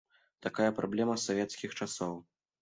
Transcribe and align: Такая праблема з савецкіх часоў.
Такая 0.45 0.69
праблема 0.79 1.17
з 1.17 1.27
савецкіх 1.29 1.77
часоў. 1.79 2.17